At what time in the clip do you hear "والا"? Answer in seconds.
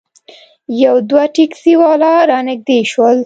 1.81-2.13